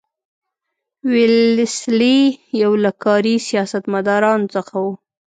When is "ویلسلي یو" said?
1.11-2.71